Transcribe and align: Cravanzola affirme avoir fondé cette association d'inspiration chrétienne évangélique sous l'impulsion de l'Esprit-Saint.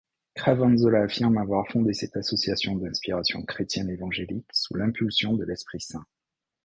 Cravanzola 0.33 1.03
affirme 1.03 1.37
avoir 1.37 1.67
fondé 1.67 1.93
cette 1.93 2.17
association 2.17 2.75
d'inspiration 2.75 3.43
chrétienne 3.43 3.91
évangélique 3.91 4.49
sous 4.51 4.73
l'impulsion 4.75 5.33
de 5.35 5.45
l'Esprit-Saint. 5.45 6.07